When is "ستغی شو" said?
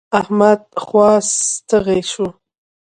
1.39-2.27